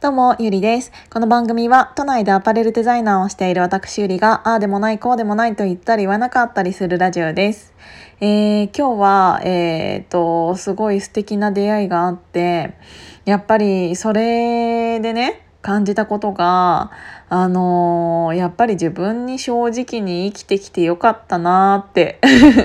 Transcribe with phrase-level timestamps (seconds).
[0.00, 0.92] どうも、ゆりです。
[1.10, 7.74] この番組は、都内でアパレルデザイナーをしている私ゆりが、ああでもない、こうでもないと言ったり言わなかったりするラジオです。
[8.22, 12.78] えー、今日は、えー、っと、すごい素敵な出会いがあって、
[13.26, 16.90] やっぱりそれでね、感じたことが、
[17.28, 22.18] あのー、やっぱり自分に正直に生きてきてよかったなって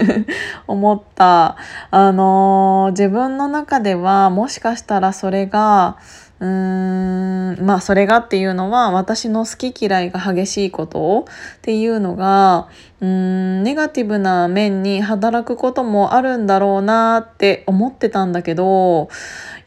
[0.68, 1.58] 思った。
[1.92, 5.98] あのー、自分の中ではもしかしたらそれが、
[6.40, 7.66] うーん。
[7.66, 11.26] まあそれがっていうのは私の好き嫌いが激しいこと
[11.58, 12.68] っていうのが
[13.02, 19.10] うーんネガティブな面に働くこともあるんだろうなって思ってたんだけど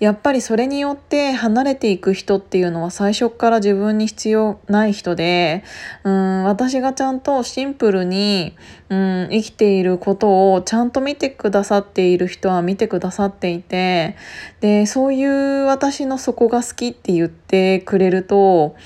[0.00, 5.64] やっぱりそれによって離れていく人っていうのは最初から自分に必要ない人で
[6.04, 8.54] うん私がちゃんとシンプルに
[8.90, 14.16] うん生きていることをちゃんと見てくださっている人は見てくださっていて
[14.60, 18.76] でそういう私の底が好きって言ってくれると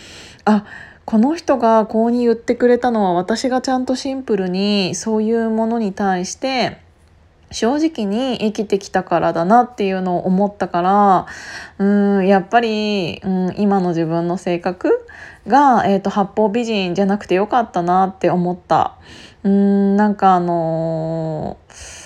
[0.46, 0.64] あ
[1.04, 6.81] この人がこうに言ってくれたのは私がちゃんとシンプルにそういうものに対して
[7.52, 11.26] 正直に生きてきたからだなっていうのを思ったから
[11.78, 15.06] うんやっぱり、うん、今の自分の性格
[15.46, 18.96] が、えーと、八方美人じゃなくてよかったなって思った。
[19.44, 22.01] うんなんかあのー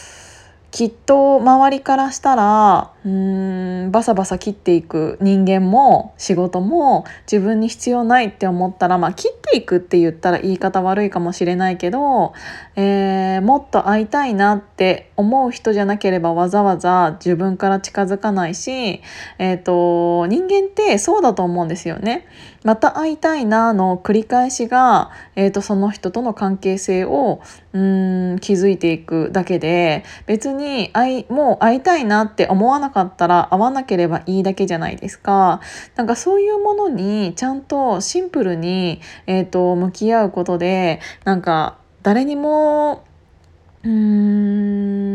[0.77, 12.35] きっと周りからしたらうーんバサバサ切っていく人間も仕事も自分に必要ないって思ったらまあ切っていくって言ったら言い方悪いかもしれないけど、
[12.75, 19.01] えー、もっと会いたいなって思う人じゃなければわざわざ自分から近づかないし、
[19.39, 22.27] えーと、人間ってそうだと思うんですよね。
[22.65, 27.41] また会いたいなの繰り返しが、えーと、その人との関係性を
[27.77, 35.61] うん気づいていくだけで別に会もう会いたいなって思わなかったら会わなければいいだけじゃないですか。
[35.95, 43.05] なんかそういうものにちゃんとシンプルに、えーと向き合うことでなんか誰にも
[43.85, 45.06] うーん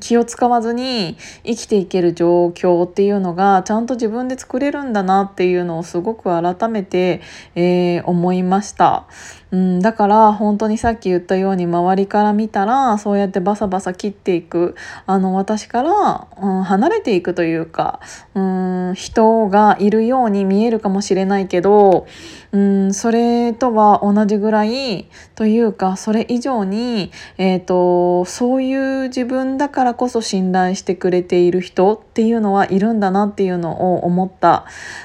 [0.00, 7.22] 気を使わずに生きていける状況っていうのがちゃんと自分で作れるんだなっていうのをすごく改めて、
[7.54, 9.06] えー、思いました。
[9.50, 14.74] うん、だから本当にさっき言ったように周りから見たらそうやってバサバサ切っていく
[15.06, 18.00] あの私から、うん、離れていくというか、
[18.34, 22.06] うん、人がいるように見えるかもしれないけど、
[22.52, 34.64] うん、それとは同じぐらいというかそれ以上に、えーと、そういう自分だからからこそ信頼してくれている人っていうのはいるんだなっていうのを思った。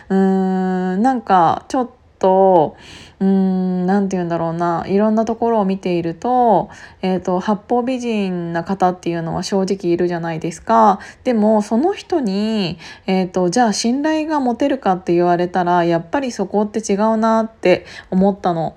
[0.09, 2.75] うーんなんかちょっと
[3.19, 6.71] うーん何て言うんだろうないろんなところを見ていると,、
[7.03, 18.75] えーと、八方美人な方っていうのは正直いるじゃないですかでもその人に、えーと、じゃあ信頼が持てるかって言われたらやっぱりそこって違うなって思ったの。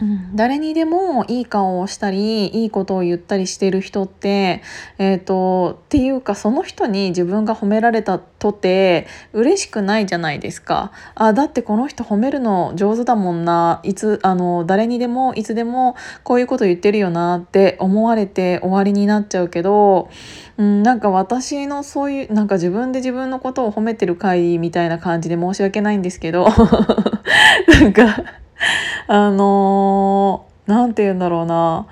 [0.00, 4.62] うん、誰にでもいい顔をしたりいいことを言ったりしてる人って、
[4.98, 10.92] えーと、っていうかその人に自分が褒められたとて嬉しくないじゃないですか。
[11.14, 13.80] あだってこの人褒めるの上手だもんな。
[13.82, 20.08] いつあの誰にでもいつでもこういうこと言ってるよなって思われて終わりになっちゃうけど、
[20.56, 26.46] うん、なんか私のそういうなんか自分で自分のことを褒めてる回みたいな感じで申し訳ないんですけど
[27.68, 28.39] なんか
[29.08, 31.86] あの何て言うんだろうな。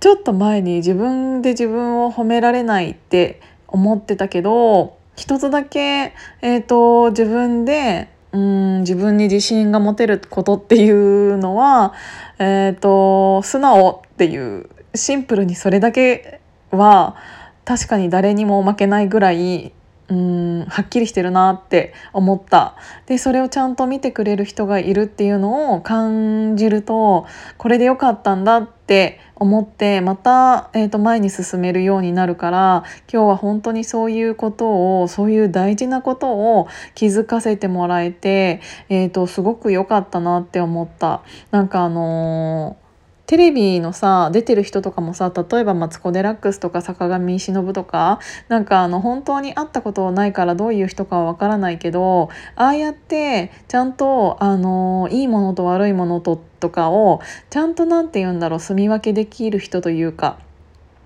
[0.00, 11.94] ちょっと前に自分で自分を褒められないって思ってたけど一つだけ、えーと、自分でうん自分に自信が持てることっていうのは、
[12.38, 17.16] えーと素直っていうシンプルにそれだけは
[17.64, 19.72] 確かに誰にも負けないぐらい
[20.08, 22.76] うんはっきりしてるなって思った
[23.06, 27.26] でそれをちゃんと見てくれる人がいるっていうのを感じると
[27.58, 41.22] これでよかったんだって思ってまた、えー、と前に進めるようになるから今日は本当にそういうことをそういう大事なことを気づかせてもらえて、えー、とすごく良かったなって思った。
[41.50, 42.87] なんかあのー
[43.28, 57.20] テレビのさ出てる人とかもさ例えばマツコ・デラックスとか坂上忍とかなんかあの本当に会ったことないからどういう人かはわからないけどああやってちゃんとあのいいものと悪いものととかを
[57.50, 60.38] ちゃんと何て言うんだろう住み分けできる人というか。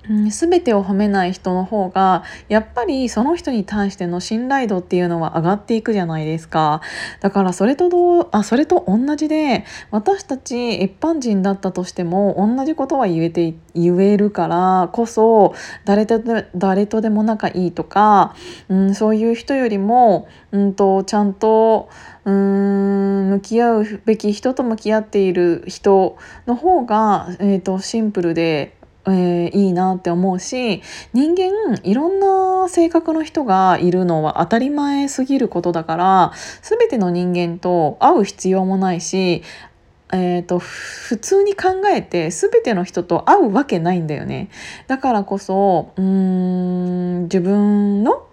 [0.08, 6.80] 全てを褒めない人の方がやっぱりその人に対しての信頼度っていうのは上がっていくじゃないですか。
[7.20, 15.54] だからそれとどうあそれと同じで私たち一般人だったとしても同じことは言えて言えるからこそ
[15.84, 16.20] 誰と
[16.54, 18.34] 誰とでも仲いいとか、
[18.68, 21.88] うん、そういう人よりも、うんと、ちゃんと
[22.24, 26.16] うん向き合うべき人と向き合っている人
[26.46, 28.76] の方が、えーとシンプルで
[29.06, 30.80] えー、いいなって思うし
[31.12, 36.32] 人間いろんな性格の人がいるのは当たり前すぎることだから
[36.62, 39.42] 全ての人間と会う必要もないし
[40.14, 44.50] えーと、普通に考えて全ての人と会うわけないんだよね。
[44.86, 48.26] だからこそうーん自分の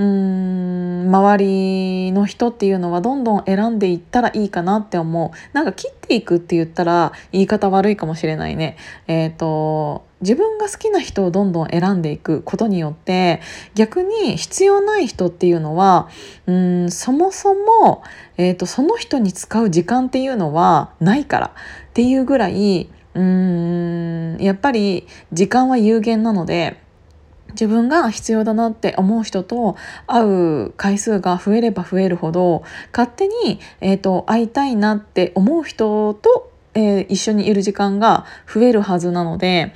[0.00, 5.30] うーん周りの人っていうのはどんどん選んでいったらいいかなって思う。
[5.52, 8.78] なんか切っていくって言ったら言い方悪いかもしれないね。
[9.08, 13.42] えっ、ー、と自分が好きな人をどんどん選んでいくことによって
[13.74, 16.08] 逆に必要ない人っていうのは
[16.46, 18.02] うんそもそも、
[18.38, 26.78] えーと、その人に使う時間っていうのはないからっていうぐらいうーんやっぱり時間は有限なので
[27.52, 29.76] 自分が必要だなって思う人と
[30.06, 32.62] 会う回数が増えれば増えるほど
[32.92, 39.74] 勝手に、えーと、会いたいなって思う人と、えー、一緒にいる時間が増えるはずなので、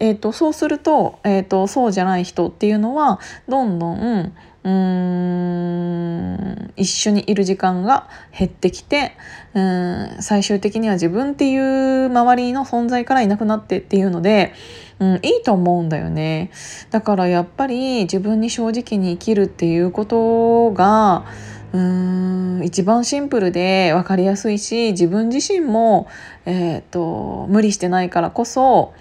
[0.00, 4.32] えーと、そうすると,、えーとそうじゃない人っていうのはどんどん
[4.64, 9.12] うーん一緒にいる時間が減ってきて
[9.52, 14.54] うん最終的には自分っていう周りの存在からいなくなってっていうので、
[14.98, 16.50] うん、いいと思うんだよね。
[16.90, 21.24] だからやっぱり自分に正直に生きるっていうことが
[21.72, 26.08] うーん一番シンプルで分かりやすいし自分自身も、
[26.46, 28.94] えーと、無理してないからこそ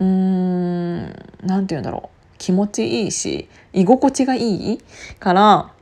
[0.00, 1.02] うーん
[1.42, 2.14] 何て言うんだろう。
[2.36, 4.78] 気持ちいいし居心地がいい
[5.18, 5.74] から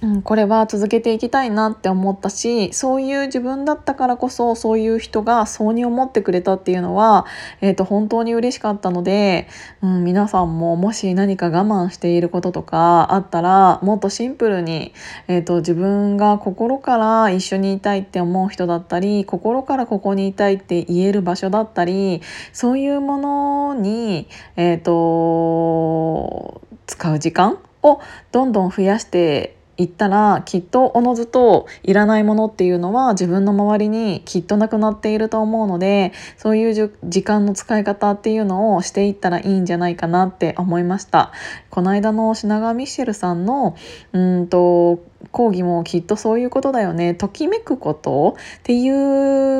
[0.00, 7.26] うん、これは続けていきたいなって思ったしそういう自分だったからこそそういう人がそうに思ってくれたっていうのは、
[7.60, 9.48] えーと、本当に嬉しかったので、
[9.82, 14.92] うん、皆さんももし何か我慢していることとかあったらもっとシンプルに、
[15.26, 28.00] えーと、自分が心から一緒にいたいって思う人だったり心からここにいたいって言える場所だったりそういうものに、えーと使う時間を
[28.32, 41.30] どんどん増やしていったらきっとおのずといらないものっていうのは自分の周りにきっとなくなっていると思うのでそういう時間の使い方っていうのをしていったらいいんじゃないかなって思いました。
[41.70, 43.76] この間の品川ミッシェルさんの
[44.12, 44.98] うんと
[45.32, 48.88] 講義もきっとそういうことだよねときめくことってい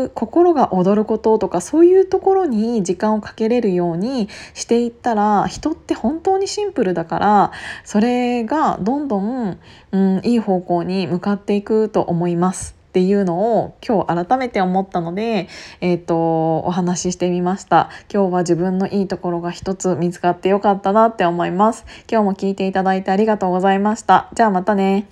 [0.04, 7.52] う心が躍ることとかそういうところに時間をかけれるようにしていったら人って本当にシンプルだから
[7.84, 9.58] それがどんどん、
[9.92, 12.78] うん、いい方向に向かっていくと思います。
[12.88, 15.46] っていうのを今日改めて思ったので、
[15.82, 25.06] えーと、お話ししてみました今日は自分のいいところが一つ見つかってよかったなって思います今日も聞いていただいてありがとうございましたじゃあまたね